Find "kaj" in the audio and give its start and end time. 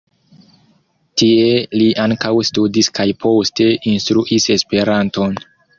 3.01-3.07